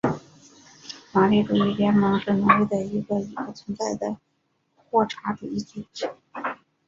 [1.13, 4.17] 马列主义联盟是挪威的一个已不存在的
[4.89, 6.09] 霍查主义组织。